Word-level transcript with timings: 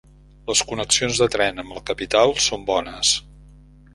Les 0.51 0.61
connexions 0.69 1.19
de 1.23 1.27
tren 1.35 1.63
amb 1.65 1.75
la 1.77 1.83
capital 1.91 2.35
són 2.47 2.65
bones. 2.73 3.15